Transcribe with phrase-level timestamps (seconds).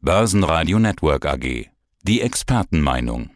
[0.00, 1.66] Börsenradio Network AG.
[2.04, 3.30] Die Expertenmeinung.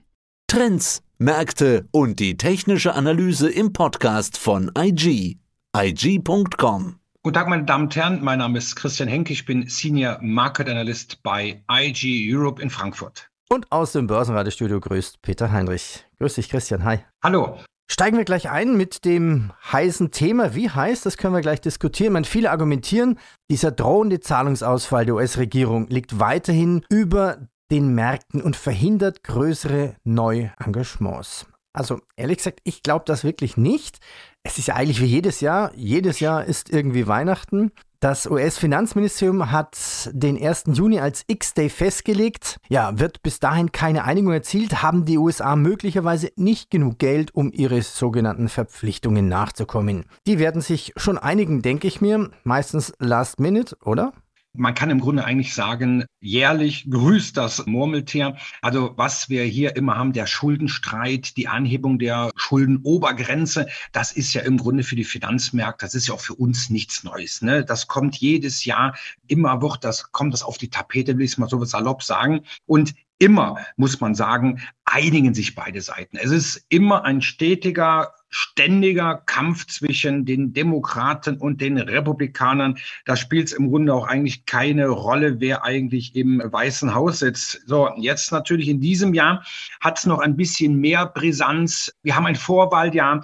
[0.46, 5.38] Trends, Märkte und die technische Analyse im Podcast von IG.
[5.76, 7.00] IG.com.
[7.24, 8.22] Guten Tag, meine Damen und Herren.
[8.22, 9.32] Mein Name ist Christian Henke.
[9.32, 13.28] Ich bin Senior Market Analyst bei IG Europe in Frankfurt.
[13.48, 16.06] Und aus dem Börsenradiostudio grüßt Peter Heinrich.
[16.20, 16.84] Grüß dich, Christian.
[16.84, 17.00] Hi.
[17.24, 17.58] Hallo.
[17.90, 20.54] Steigen wir gleich ein mit dem heißen Thema.
[20.54, 22.14] Wie heiß, das können wir gleich diskutieren.
[22.14, 23.18] Man, viele argumentieren,
[23.50, 31.46] dieser drohende Zahlungsausfall der US-Regierung liegt weiterhin über den Märkten und verhindert größere Neuengagements.
[31.74, 33.98] Also ehrlich gesagt, ich glaube das wirklich nicht.
[34.42, 35.72] Es ist ja eigentlich wie jedes Jahr.
[35.74, 37.72] Jedes Jahr ist irgendwie Weihnachten.
[38.02, 40.64] Das US-Finanzministerium hat den 1.
[40.72, 42.56] Juni als X-Day festgelegt.
[42.68, 47.52] Ja, wird bis dahin keine Einigung erzielt, haben die USA möglicherweise nicht genug Geld, um
[47.52, 50.06] ihre sogenannten Verpflichtungen nachzukommen.
[50.26, 52.28] Die werden sich schon einigen, denke ich mir.
[52.42, 54.12] Meistens last minute, oder?
[54.54, 58.36] Man kann im Grunde eigentlich sagen, jährlich grüßt das Murmeltier.
[58.60, 64.42] Also was wir hier immer haben, der Schuldenstreit, die Anhebung der Schuldenobergrenze, das ist ja
[64.42, 67.40] im Grunde für die Finanzmärkte, das ist ja auch für uns nichts Neues.
[67.40, 67.64] Ne?
[67.64, 68.94] Das kommt jedes Jahr,
[69.26, 72.42] immer wird das, kommt das auf die Tapete, will ich es mal so salopp sagen.
[72.66, 76.18] Und immer, muss man sagen, einigen sich beide Seiten.
[76.18, 82.78] Es ist immer ein stetiger ständiger Kampf zwischen den Demokraten und den Republikanern.
[83.04, 87.62] Da spielt es im Grunde auch eigentlich keine Rolle, wer eigentlich im Weißen Haus sitzt.
[87.66, 89.44] So, jetzt natürlich in diesem Jahr
[89.80, 91.92] hat es noch ein bisschen mehr Brisanz.
[92.02, 93.20] Wir haben ein Vorwahljahr.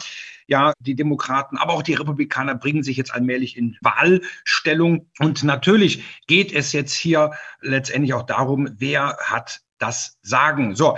[0.50, 5.06] Ja, die Demokraten, aber auch die Republikaner bringen sich jetzt allmählich in Wahlstellung.
[5.18, 10.74] Und natürlich geht es jetzt hier letztendlich auch darum, wer hat das Sagen.
[10.74, 10.96] So,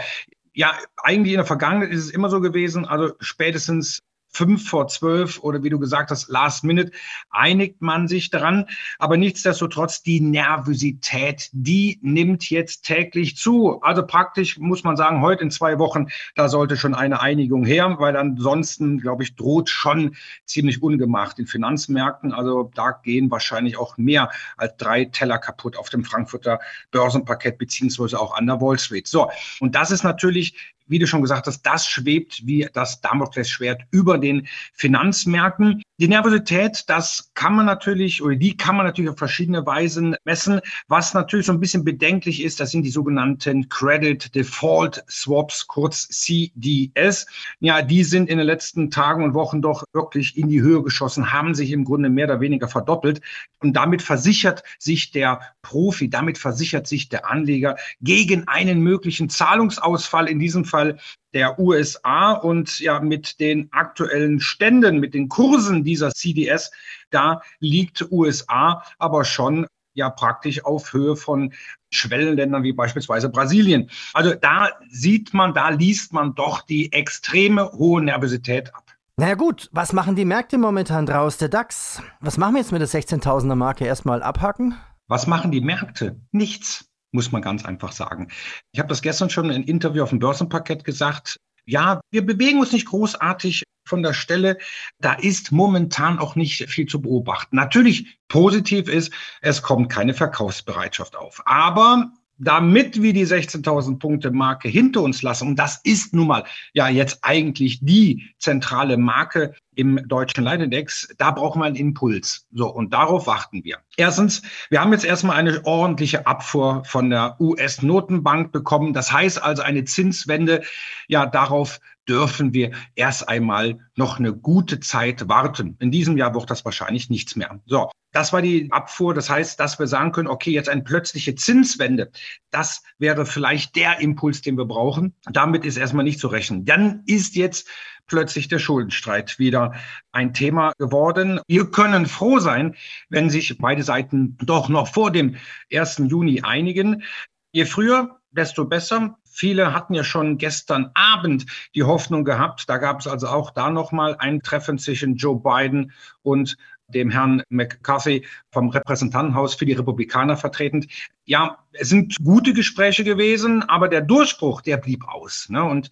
[0.61, 4.00] ja, eigentlich in der Vergangenheit ist es immer so gewesen, also spätestens
[4.33, 6.92] fünf vor zwölf oder wie du gesagt hast, last minute,
[7.31, 8.67] einigt man sich daran.
[8.98, 13.81] Aber nichtsdestotrotz, die Nervosität, die nimmt jetzt täglich zu.
[13.83, 17.97] Also praktisch muss man sagen, heute in zwei Wochen, da sollte schon eine Einigung her,
[17.98, 22.33] weil ansonsten, glaube ich, droht schon ziemlich ungemacht in Finanzmärkten.
[22.33, 26.61] Also da gehen wahrscheinlich auch mehr als drei Teller kaputt auf dem Frankfurter
[26.91, 29.07] Börsenparkett beziehungsweise auch an der Wall Street.
[29.07, 29.30] So.
[29.61, 34.18] Und das ist natürlich wie du schon gesagt hast, das schwebt wie das Damoklesschwert über
[34.18, 35.83] den Finanzmärkten.
[36.00, 40.62] Die Nervosität, das kann man natürlich, oder die kann man natürlich auf verschiedene Weisen messen.
[40.88, 46.08] Was natürlich so ein bisschen bedenklich ist, das sind die sogenannten Credit Default Swaps, kurz
[46.08, 47.27] CDS.
[47.58, 51.34] Ja, die sind in den letzten Tagen und Wochen doch wirklich in die Höhe geschossen,
[51.34, 53.20] haben sich im Grunde mehr oder weniger verdoppelt.
[53.58, 60.30] Und damit versichert sich der Profi, damit versichert sich der Anleger gegen einen möglichen Zahlungsausfall,
[60.30, 60.98] in diesem Fall
[61.35, 66.70] der USA und ja mit den aktuellen Ständen, mit den Kursen dieser CDS,
[67.11, 71.52] da liegt USA aber schon ja praktisch auf Höhe von
[71.91, 73.91] Schwellenländern wie beispielsweise Brasilien.
[74.14, 78.85] Also da sieht man, da liest man doch die extreme hohe Nervosität ab.
[79.17, 81.36] Naja gut, was machen die Märkte momentan draus?
[81.36, 83.85] Der DAX, was machen wir jetzt mit der 16.000er Marke?
[83.85, 84.74] Erstmal abhacken?
[85.08, 86.20] Was machen die Märkte?
[86.33, 88.29] Nichts muss man ganz einfach sagen.
[88.73, 91.39] Ich habe das gestern schon in einem Interview auf dem Börsenparkett gesagt.
[91.67, 94.59] Ja, wir bewegen uns nicht großartig von der Stelle.
[94.98, 97.57] Da ist momentan auch nicht viel zu beobachten.
[97.57, 101.43] Natürlich positiv ist, es kommt keine Verkaufsbereitschaft auf.
[101.45, 106.45] Aber damit wir die 16.000 Punkte Marke hinter uns lassen, und das ist nun mal
[106.73, 112.46] ja jetzt eigentlich die zentrale Marke im deutschen Leitindex, da brauchen wir einen Impuls.
[112.52, 113.79] So, und darauf warten wir.
[113.96, 118.92] Erstens, wir haben jetzt erstmal eine ordentliche Abfuhr von der US-Notenbank bekommen.
[118.92, 120.62] Das heißt also eine Zinswende.
[121.08, 121.80] Ja, darauf
[122.11, 125.77] dürfen wir erst einmal noch eine gute Zeit warten.
[125.79, 127.61] In diesem Jahr wird das wahrscheinlich nichts mehr.
[127.67, 129.15] So, das war die Abfuhr.
[129.15, 132.11] Das heißt, dass wir sagen können, okay, jetzt eine plötzliche Zinswende,
[132.50, 135.15] das wäre vielleicht der Impuls, den wir brauchen.
[135.31, 136.65] Damit ist erstmal nicht zu rechnen.
[136.65, 137.69] Dann ist jetzt
[138.09, 139.75] plötzlich der Schuldenstreit wieder
[140.11, 141.38] ein Thema geworden.
[141.47, 142.75] Wir können froh sein,
[143.09, 145.37] wenn sich beide Seiten doch noch vor dem
[145.73, 146.03] 1.
[146.09, 147.05] Juni einigen.
[147.53, 149.17] Je früher, desto besser.
[149.41, 152.69] Viele hatten ja schon gestern Abend die Hoffnung gehabt.
[152.69, 156.59] Da gab es also auch da nochmal ein Treffen zwischen Joe Biden und
[156.89, 160.89] dem Herrn McCarthy vom Repräsentantenhaus für die Republikaner vertretend.
[161.25, 165.49] Ja, es sind gute Gespräche gewesen, aber der Durchbruch, der blieb aus.
[165.49, 165.65] Ne?
[165.65, 165.91] Und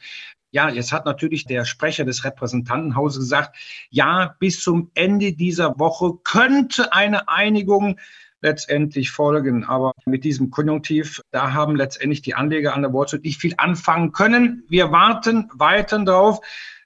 [0.51, 3.57] ja, jetzt hat natürlich der Sprecher des Repräsentantenhauses gesagt,
[3.89, 7.99] ja, bis zum Ende dieser Woche könnte eine Einigung
[8.41, 9.65] letztendlich folgen.
[9.65, 13.55] Aber mit diesem Konjunktiv, da haben letztendlich die Anleger an der Wall Street nicht viel
[13.57, 14.65] anfangen können.
[14.69, 16.41] Wir warten weiter darauf.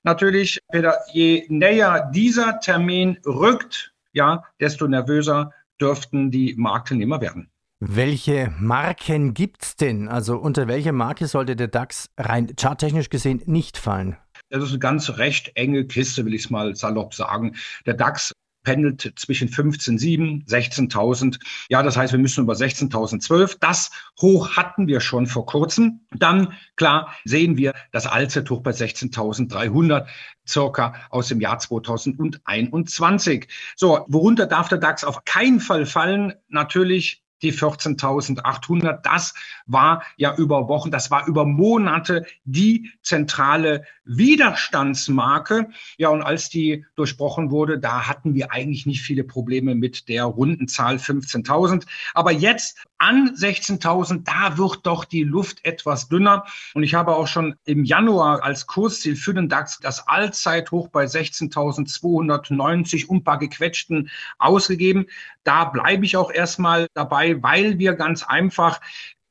[0.04, 7.48] Natürlich, Peter, je näher dieser Termin rückt, ja, desto nervöser dürften die Marktteilnehmer werden.
[7.84, 10.08] Welche Marken gibt es denn?
[10.08, 14.16] Also unter welcher Marke sollte der DAX rein charttechnisch gesehen nicht fallen?
[14.50, 17.56] Das ist eine ganz recht enge Kiste, will ich es mal salopp sagen.
[17.86, 18.32] Der DAX
[18.62, 21.38] pendelt zwischen 15.7, 16.000.
[21.68, 23.56] Ja, das heißt, wir müssen über 16.012.
[23.60, 26.06] Das Hoch hatten wir schon vor kurzem.
[26.12, 30.06] Dann, klar, sehen wir das Allzeithoch bei 16.300
[30.46, 33.48] circa aus dem Jahr 2021.
[33.76, 36.34] So, worunter darf der DAX auf keinen Fall fallen?
[36.48, 39.00] Natürlich die 14.800.
[39.02, 39.34] Das
[39.66, 45.68] war ja über Wochen, das war über Monate die zentrale Widerstandsmarke.
[45.96, 50.24] Ja, und als die durchbrochen wurde, da hatten wir eigentlich nicht viele Probleme mit der
[50.24, 51.86] runden Zahl 15.000.
[52.14, 56.44] Aber jetzt an 16.000, da wird doch die Luft etwas dünner.
[56.74, 61.04] Und ich habe auch schon im Januar als Kursziel für den DAX das Allzeithoch bei
[61.04, 65.06] 16.290 und paar gequetschten ausgegeben.
[65.44, 68.80] Da bleibe ich auch erstmal dabei, weil wir ganz einfach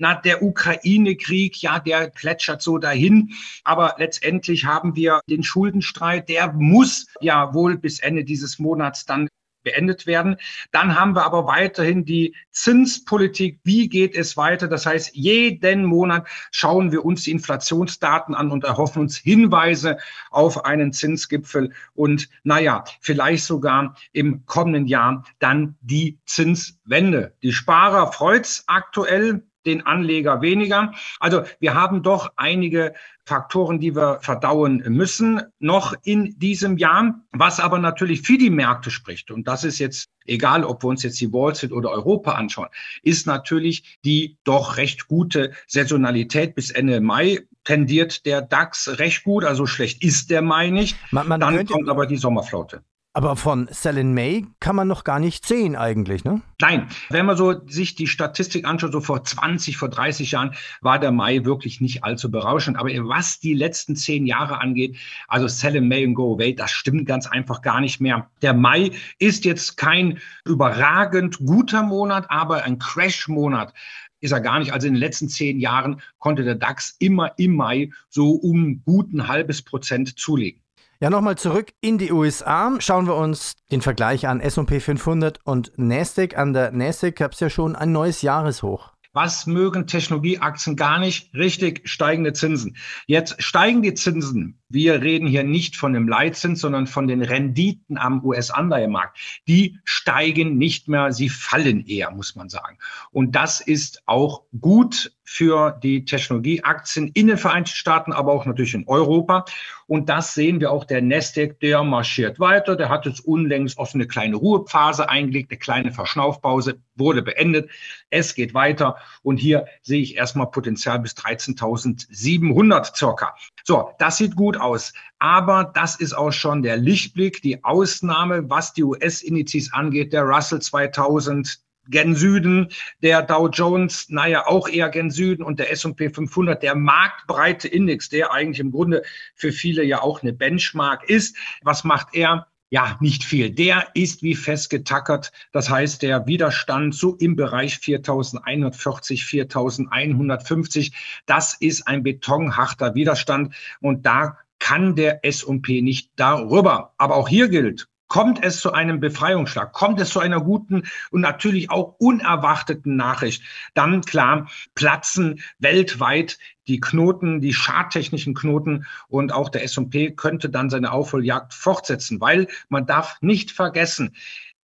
[0.01, 3.33] na, der Ukraine-Krieg, ja, der plätschert so dahin.
[3.63, 9.27] Aber letztendlich haben wir den Schuldenstreit, der muss ja wohl bis Ende dieses Monats dann
[9.63, 10.37] beendet werden.
[10.71, 13.59] Dann haben wir aber weiterhin die Zinspolitik.
[13.63, 14.67] Wie geht es weiter?
[14.67, 19.97] Das heißt, jeden Monat schauen wir uns die Inflationsdaten an und erhoffen uns Hinweise
[20.29, 27.35] auf einen Zinsgipfel und naja, vielleicht sogar im kommenden Jahr dann die Zinswende.
[27.41, 30.93] Die Sparer freut's aktuell den Anleger weniger.
[31.19, 32.93] Also wir haben doch einige
[33.25, 38.91] Faktoren, die wir verdauen müssen, noch in diesem Jahr, was aber natürlich für die Märkte
[38.91, 39.31] spricht.
[39.31, 42.69] Und das ist jetzt egal, ob wir uns jetzt die Wall Street oder Europa anschauen,
[43.03, 49.45] ist natürlich die doch recht gute Saisonalität bis Ende Mai tendiert der DAX recht gut,
[49.45, 50.97] also schlecht ist der Mai nicht.
[51.11, 52.83] Man, man Dann kommt aber die Sommerflaute.
[53.13, 56.41] Aber von Sell May kann man noch gar nicht sehen eigentlich, ne?
[56.61, 60.97] Nein, wenn man so sich die Statistik anschaut, so vor 20, vor 30 Jahren war
[60.97, 62.77] der Mai wirklich nicht allzu berauschend.
[62.77, 64.95] Aber was die letzten zehn Jahre angeht,
[65.27, 68.29] also Sell May and Go Away, das stimmt ganz einfach gar nicht mehr.
[68.41, 73.73] Der Mai ist jetzt kein überragend guter Monat, aber ein Crash-Monat
[74.21, 74.71] ist er gar nicht.
[74.71, 79.27] Also in den letzten zehn Jahren konnte der DAX immer im Mai so um guten
[79.27, 80.60] halbes Prozent zulegen.
[81.01, 82.77] Ja, nochmal zurück in die USA.
[82.77, 86.37] Schauen wir uns den Vergleich an S&P 500 und Nasdaq.
[86.37, 88.93] An der Nasdaq gab es ja schon ein neues Jahreshoch.
[89.11, 91.33] Was mögen Technologieaktien gar nicht?
[91.33, 92.77] Richtig, steigende Zinsen.
[93.07, 97.97] Jetzt steigen die Zinsen wir reden hier nicht von dem Leitzins, sondern von den Renditen
[97.97, 99.17] am US-Anleihemarkt.
[99.47, 102.77] Die steigen nicht mehr, sie fallen eher, muss man sagen.
[103.11, 108.73] Und das ist auch gut für die Technologieaktien in den Vereinigten Staaten, aber auch natürlich
[108.73, 109.45] in Europa.
[109.87, 110.83] Und das sehen wir auch.
[110.83, 112.75] Der Nasdaq, der marschiert weiter.
[112.75, 117.69] Der hat jetzt unlängst so eine kleine Ruhephase eingelegt, eine kleine Verschnaufpause wurde beendet.
[118.09, 118.97] Es geht weiter.
[119.23, 123.33] Und hier sehe ich erstmal Potenzial bis 13.700 circa.
[123.63, 124.93] So, das sieht gut aus.
[125.19, 130.61] Aber das ist auch schon der Lichtblick, die Ausnahme, was die US-Indizes angeht, der Russell
[130.61, 132.69] 2000, gen Süden,
[133.01, 138.09] der Dow Jones, naja, auch eher gen Süden und der S&P 500, der marktbreite Index,
[138.09, 139.03] der eigentlich im Grunde
[139.35, 141.35] für viele ja auch eine Benchmark ist.
[141.63, 142.47] Was macht er?
[142.73, 143.51] Ja, nicht viel.
[143.51, 145.33] Der ist wie festgetackert.
[145.51, 150.93] Das heißt, der Widerstand so im Bereich 4140, 4150,
[151.25, 156.93] das ist ein betonharter Widerstand und da kann der S&P nicht darüber.
[156.97, 161.21] Aber auch hier gilt, kommt es zu einem Befreiungsschlag, kommt es zu einer guten und
[161.21, 166.37] natürlich auch unerwarteten Nachricht, dann klar platzen weltweit
[166.67, 172.47] die Knoten, die schadtechnischen Knoten und auch der S&P könnte dann seine Aufholjagd fortsetzen, weil
[172.69, 174.15] man darf nicht vergessen,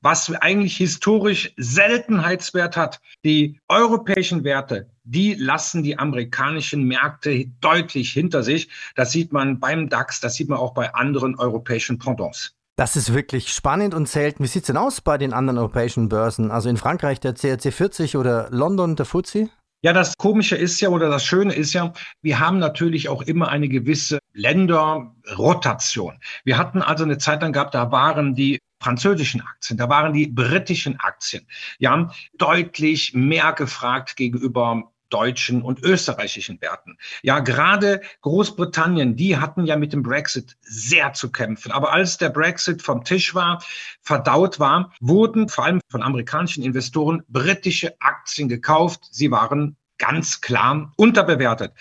[0.01, 3.01] was eigentlich historisch Seltenheitswert hat.
[3.25, 8.69] Die europäischen Werte, die lassen die amerikanischen Märkte deutlich hinter sich.
[8.95, 12.53] Das sieht man beim DAX, das sieht man auch bei anderen europäischen Pendants.
[12.75, 14.39] Das ist wirklich spannend und zählt.
[14.39, 16.51] Wie sieht es denn aus bei den anderen europäischen Börsen?
[16.51, 19.49] Also in Frankreich der CRC 40 oder London der FTSE?
[19.81, 23.49] Ja, das Komische ist ja oder das Schöne ist ja, wir haben natürlich auch immer
[23.49, 26.19] eine gewisse Länderrotation.
[26.43, 30.27] Wir hatten also eine Zeit lang gehabt, da waren die französischen Aktien, da waren die
[30.27, 31.47] britischen Aktien,
[31.79, 36.97] ja, deutlich mehr gefragt gegenüber deutschen und österreichischen Werten.
[37.21, 41.71] Ja, gerade Großbritannien, die hatten ja mit dem Brexit sehr zu kämpfen.
[41.71, 43.63] Aber als der Brexit vom Tisch war,
[44.01, 49.07] verdaut war, wurden vor allem von amerikanischen Investoren britische Aktien gekauft.
[49.11, 51.73] Sie waren ganz klar unterbewertet.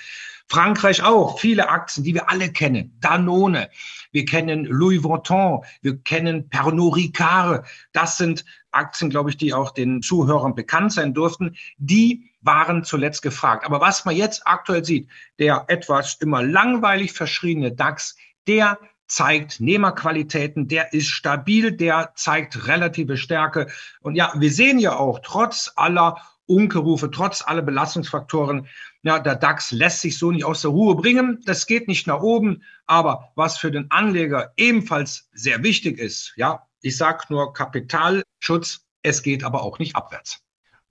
[0.49, 2.97] Frankreich auch, viele Aktien, die wir alle kennen.
[3.00, 3.68] Danone,
[4.12, 7.66] wir kennen Louis Vuitton, wir kennen Pernod Ricard.
[7.92, 8.45] Das sind
[8.76, 11.56] Aktien, glaube ich, die auch den Zuhörern bekannt sein durften.
[11.78, 13.64] Die waren zuletzt gefragt.
[13.64, 18.16] Aber was man jetzt aktuell sieht, der etwas immer langweilig verschriebene DAX,
[18.47, 18.78] der
[19.09, 23.68] zeigt Nehmerqualitäten, der ist stabil, der zeigt relative Stärke.
[24.00, 26.16] Und ja, wir sehen ja auch, trotz aller
[26.47, 28.68] Unkerufe, trotz aller Belastungsfaktoren,
[29.02, 31.40] ja, der DAX lässt sich so nicht aus der Ruhe bringen.
[31.45, 32.62] Das geht nicht nach oben.
[32.87, 39.23] Aber was für den Anleger ebenfalls sehr wichtig ist, ja, ich sage nur Kapitalschutz, es
[39.23, 40.40] geht aber auch nicht abwärts.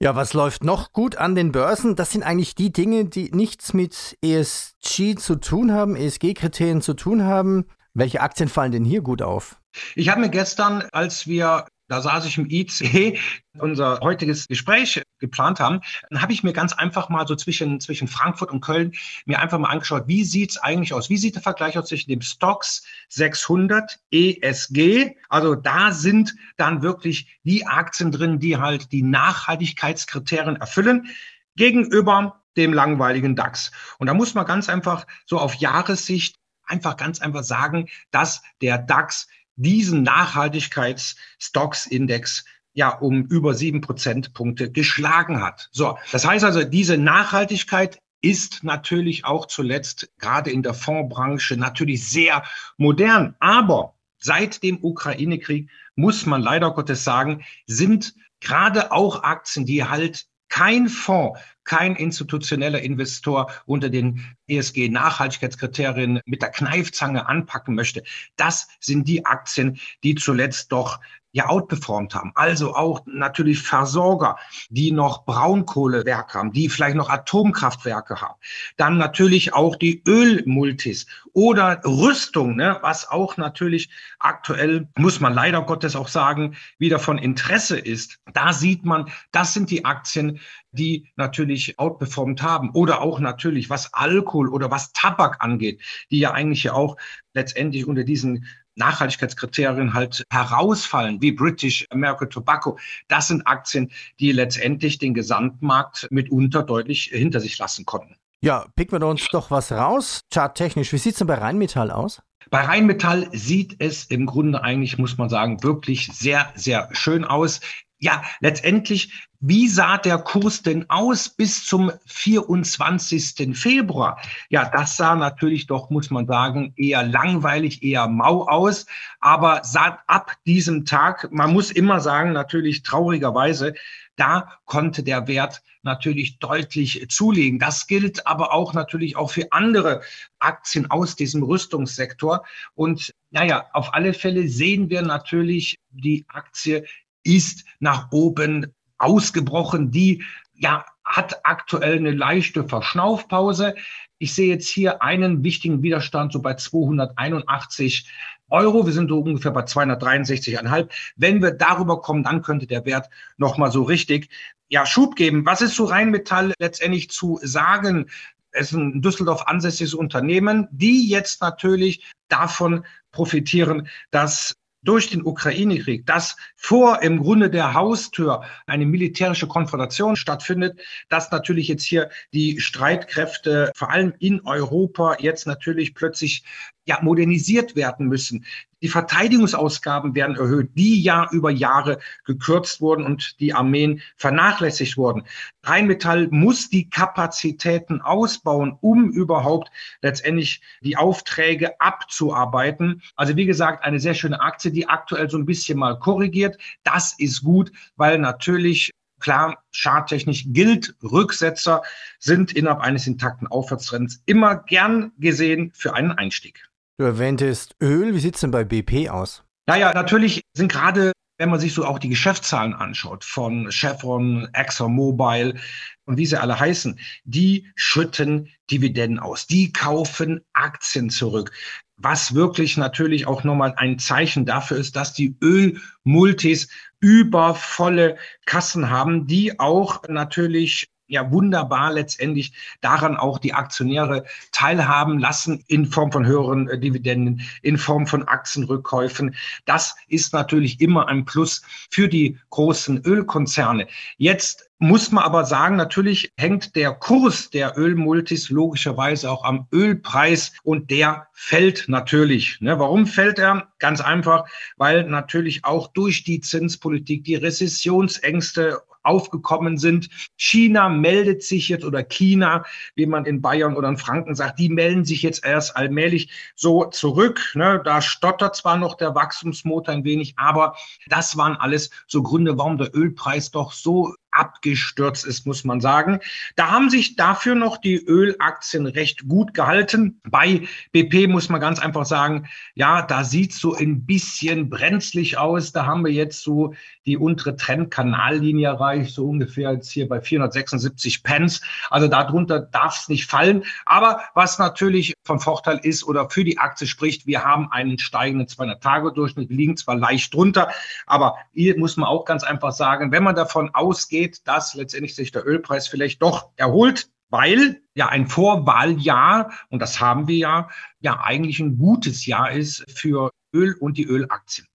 [0.01, 1.95] Ja, was läuft noch gut an den Börsen?
[1.95, 7.23] Das sind eigentlich die Dinge, die nichts mit ESG zu tun haben, ESG-Kriterien zu tun
[7.23, 7.65] haben.
[7.93, 9.57] Welche Aktien fallen denn hier gut auf?
[9.95, 13.19] Ich habe mir gestern, als wir da saß ich im IC,
[13.57, 18.07] unser heutiges Gespräch geplant haben, dann habe ich mir ganz einfach mal so zwischen, zwischen
[18.07, 18.93] Frankfurt und Köln
[19.25, 21.09] mir einfach mal angeschaut, wie sieht's eigentlich aus?
[21.09, 25.15] Wie sieht der Vergleich aus zwischen dem Stocks 600 ESG?
[25.29, 31.07] Also da sind dann wirklich die Aktien drin, die halt die Nachhaltigkeitskriterien erfüllen,
[31.55, 33.71] gegenüber dem langweiligen DAX.
[33.97, 38.77] Und da muss man ganz einfach so auf Jahressicht einfach ganz einfach sagen, dass der
[38.77, 45.69] DAX diesen Nachhaltigkeitsstocks-Index ja um über sieben Prozentpunkte geschlagen hat.
[45.71, 52.07] So, das heißt also, diese Nachhaltigkeit ist natürlich auch zuletzt gerade in der Fondsbranche natürlich
[52.07, 52.43] sehr
[52.77, 53.35] modern.
[53.39, 60.25] Aber seit dem Ukraine-Krieg muss man leider Gottes sagen, sind gerade auch Aktien, die halt
[60.49, 68.03] kein Fonds, kein institutioneller Investor unter den ESG-Nachhaltigkeitskriterien mit der Kneifzange anpacken möchte.
[68.37, 70.99] Das sind die Aktien, die zuletzt doch
[71.35, 72.31] ja outperformt haben.
[72.35, 74.37] Also auch natürlich Versorger,
[74.69, 78.39] die noch Braunkohlewerke haben, die vielleicht noch Atomkraftwerke haben.
[78.77, 85.61] Dann natürlich auch die Ölmultis oder Rüstung, ne, was auch natürlich aktuell, muss man leider
[85.63, 88.17] Gottes auch sagen, wieder von Interesse ist.
[88.33, 90.39] Da sieht man, das sind die Aktien,
[90.71, 92.71] die natürlich outperformt haben.
[92.71, 95.81] Oder auch natürlich, was Alkohol oder was Tabak angeht,
[96.11, 96.97] die ja eigentlich ja auch
[97.33, 98.45] letztendlich unter diesen
[98.75, 102.77] Nachhaltigkeitskriterien halt herausfallen, wie British American Tobacco.
[103.07, 108.15] Das sind Aktien, die letztendlich den Gesamtmarkt mitunter deutlich hinter sich lassen konnten.
[108.41, 110.91] Ja, picken wir uns doch was raus, charttechnisch.
[110.93, 112.21] Wie sieht es denn bei Rheinmetall aus?
[112.51, 117.61] Bei Rheinmetall sieht es im Grunde eigentlich, muss man sagen, wirklich sehr, sehr schön aus
[117.99, 123.55] ja, letztendlich, wie sah der Kurs denn aus bis zum 24.
[123.55, 124.19] Februar?
[124.49, 128.87] Ja, das sah natürlich doch, muss man sagen, eher langweilig, eher mau aus.
[129.19, 133.75] Aber sah ab diesem Tag, man muss immer sagen, natürlich traurigerweise,
[134.15, 137.59] da konnte der Wert natürlich deutlich zulegen.
[137.59, 140.01] Das gilt aber auch natürlich auch für andere
[140.39, 142.43] Aktien aus diesem Rüstungssektor.
[142.73, 146.85] Und naja, auf alle Fälle sehen wir natürlich die Aktie
[147.25, 149.91] ist nach oben ausgebrochen.
[149.91, 150.23] Die
[150.53, 153.75] ja, hat aktuell eine leichte Verschnaufpause.
[154.17, 158.09] Ich sehe jetzt hier einen wichtigen Widerstand so bei 281
[158.49, 158.85] Euro.
[158.85, 160.89] Wir sind so ungefähr bei 263,5.
[161.15, 164.29] Wenn wir darüber kommen, dann könnte der Wert nochmal so richtig
[164.67, 165.45] ja, Schub geben.
[165.45, 168.09] Was ist zu Rheinmetall letztendlich zu sagen?
[168.51, 176.05] Es ist ein Düsseldorf ansässiges Unternehmen, die jetzt natürlich davon profitieren, dass durch den Ukraine-Krieg,
[176.05, 182.59] dass vor im Grunde der Haustür eine militärische Konfrontation stattfindet, dass natürlich jetzt hier die
[182.59, 186.43] Streitkräfte vor allem in Europa jetzt natürlich plötzlich
[186.85, 188.45] ja modernisiert werden müssen.
[188.81, 195.23] Die Verteidigungsausgaben werden erhöht, die ja über Jahre gekürzt wurden und die Armeen vernachlässigt wurden.
[195.63, 199.71] Rheinmetall muss die Kapazitäten ausbauen, um überhaupt
[200.03, 203.01] letztendlich die Aufträge abzuarbeiten.
[203.15, 206.57] Also wie gesagt, eine sehr schöne Aktie, die aktuell so ein bisschen mal korrigiert.
[206.83, 211.81] Das ist gut, weil natürlich Klar, charttechnisch gilt, Rücksetzer
[212.19, 216.69] sind innerhalb eines intakten Aufwärtstrends immer gern gesehen für einen Einstieg.
[216.97, 218.13] Du erwähntest Öl.
[218.13, 219.43] Wie sieht es denn bei BP aus?
[219.67, 225.59] Naja, natürlich sind gerade, wenn man sich so auch die Geschäftszahlen anschaut von Chevron, ExxonMobil
[226.05, 229.47] und wie sie alle heißen, die schütten Dividenden aus.
[229.47, 231.51] Die kaufen Aktien zurück.
[231.97, 239.27] Was wirklich natürlich auch nochmal ein Zeichen dafür ist, dass die Ölmultis übervolle Kassen haben,
[239.27, 246.25] die auch natürlich ja wunderbar letztendlich daran auch die Aktionäre teilhaben lassen in Form von
[246.25, 249.35] höheren äh, Dividenden, in Form von Aktienrückkäufen.
[249.65, 253.87] Das ist natürlich immer ein Plus für die großen Ölkonzerne.
[254.17, 260.51] Jetzt muss man aber sagen, natürlich hängt der Kurs der Ölmultis logischerweise auch am Ölpreis
[260.63, 262.59] und der fällt natürlich.
[262.59, 262.77] Ne?
[262.77, 263.69] Warum fällt er?
[263.79, 264.45] Ganz einfach,
[264.75, 270.09] weil natürlich auch durch die Zinspolitik, die Rezessionsängste aufgekommen sind.
[270.37, 274.69] China meldet sich jetzt oder China, wie man in Bayern oder in Franken sagt, die
[274.69, 277.39] melden sich jetzt erst allmählich so zurück.
[277.53, 277.81] Ne?
[277.83, 280.75] Da stottert zwar noch der Wachstumsmotor ein wenig, aber
[281.07, 286.19] das waren alles so Gründe, warum der Ölpreis doch so abgestürzt ist, muss man sagen.
[286.55, 290.19] Da haben sich dafür noch die Ölaktien recht gut gehalten.
[290.29, 295.71] Bei BP muss man ganz einfach sagen, ja, da sieht so ein bisschen brenzlig aus.
[295.71, 296.73] Da haben wir jetzt so
[297.05, 301.61] die untere Trendkanallinie erreicht, so ungefähr jetzt hier bei 476 Pence.
[301.89, 303.63] Also darunter darf es nicht fallen.
[303.85, 308.47] Aber was natürlich von Vorteil ist oder für die Aktie spricht, wir haben einen steigenden
[308.47, 310.69] 200-Tage-Durchschnitt, liegen zwar leicht drunter,
[311.05, 315.15] aber hier muss man auch ganz einfach sagen, wenn man davon ausgeht, ausgeht, dass letztendlich
[315.15, 320.69] sich der Ölpreis vielleicht doch erholt, weil ja ein Vorwahljahr, und das haben wir ja,
[320.99, 324.67] ja eigentlich ein gutes Jahr ist für Öl und die Ölaktien.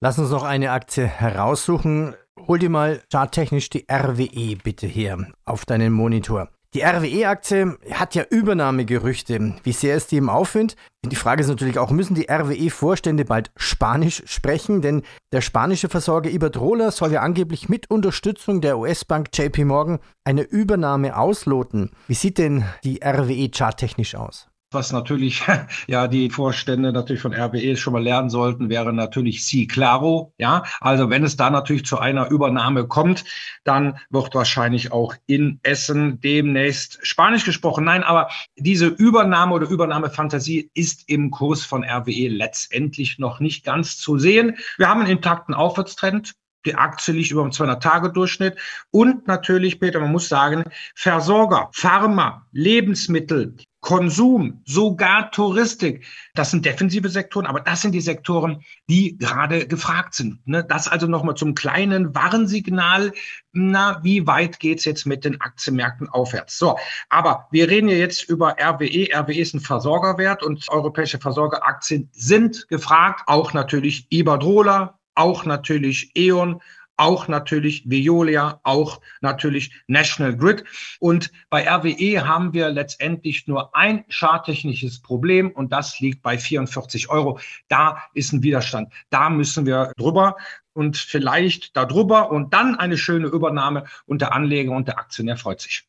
[0.00, 2.14] Lass uns noch eine Aktie heraussuchen.
[2.48, 6.48] Hol dir mal charttechnisch die RWE bitte her auf deinen Monitor.
[6.74, 9.56] Die RWE-Aktie hat ja Übernahmegerüchte.
[9.62, 10.74] Wie sehr es die im Aufwind?
[11.04, 14.80] Die Frage ist natürlich auch, müssen die RWE-Vorstände bald Spanisch sprechen?
[14.80, 15.02] Denn
[15.32, 21.18] der spanische Versorger Iberdrola soll ja angeblich mit Unterstützung der US-Bank JP Morgan eine Übernahme
[21.18, 21.90] ausloten.
[22.08, 24.48] Wie sieht denn die RWE charttechnisch aus?
[24.72, 25.42] Was natürlich
[25.86, 30.32] ja die Vorstände natürlich von RWE schon mal lernen sollten, wäre natürlich C Claro.
[30.38, 33.24] Ja, also wenn es da natürlich zu einer Übernahme kommt,
[33.64, 37.84] dann wird wahrscheinlich auch in Essen demnächst Spanisch gesprochen.
[37.84, 43.98] Nein, aber diese Übernahme oder Übernahmefantasie ist im Kurs von RWE letztendlich noch nicht ganz
[43.98, 44.56] zu sehen.
[44.78, 46.34] Wir haben einen intakten Aufwärtstrend.
[46.64, 48.56] Die Aktie liegt über dem 200-Tage-Durchschnitt.
[48.90, 50.64] Und natürlich, Peter, man muss sagen,
[50.94, 56.06] Versorger, Pharma, Lebensmittel, Konsum, sogar Touristik.
[56.34, 60.46] Das sind defensive Sektoren, aber das sind die Sektoren, die gerade gefragt sind.
[60.46, 60.64] Ne?
[60.64, 63.12] Das also nochmal zum kleinen Warnsignal.
[63.50, 66.58] Na, wie weit geht's jetzt mit den Aktienmärkten aufwärts?
[66.58, 69.08] So, aber wir reden ja jetzt über RWE.
[69.12, 73.22] RWE ist ein Versorgerwert und europäische Versorgeraktien sind gefragt.
[73.26, 76.62] Auch natürlich Iberdrola, auch natürlich E.ON,
[76.96, 80.64] auch natürlich Veolia, auch natürlich National Grid.
[81.00, 87.10] Und bei RWE haben wir letztendlich nur ein charttechnisches Problem und das liegt bei 44
[87.10, 87.38] Euro.
[87.68, 88.92] Da ist ein Widerstand.
[89.10, 90.36] Da müssen wir drüber
[90.74, 95.60] und vielleicht darüber und dann eine schöne Übernahme und der Anleger und der Aktionär freut
[95.60, 95.86] sich.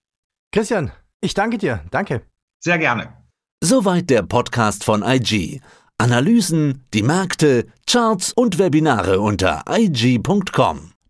[0.51, 1.83] Christian, ich danke dir.
[1.91, 2.21] Danke.
[2.59, 3.13] Sehr gerne.
[3.61, 5.61] Soweit der Podcast von IG.
[5.97, 10.92] Analysen, die Märkte, Charts und Webinare unter IG.com.